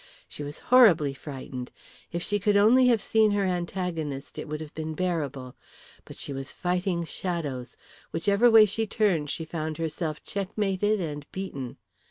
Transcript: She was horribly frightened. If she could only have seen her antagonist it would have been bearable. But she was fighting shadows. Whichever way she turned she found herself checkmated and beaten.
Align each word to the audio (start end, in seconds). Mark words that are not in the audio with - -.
She 0.27 0.41
was 0.41 0.57
horribly 0.73 1.13
frightened. 1.13 1.69
If 2.11 2.23
she 2.23 2.39
could 2.39 2.57
only 2.57 2.87
have 2.87 3.03
seen 3.03 3.29
her 3.33 3.43
antagonist 3.43 4.39
it 4.39 4.47
would 4.47 4.59
have 4.59 4.73
been 4.73 4.95
bearable. 4.95 5.55
But 6.05 6.15
she 6.15 6.33
was 6.33 6.51
fighting 6.51 7.03
shadows. 7.03 7.77
Whichever 8.11 8.49
way 8.49 8.65
she 8.65 8.87
turned 8.87 9.29
she 9.29 9.45
found 9.45 9.77
herself 9.77 10.23
checkmated 10.23 10.99
and 10.99 11.31
beaten. 11.31 11.77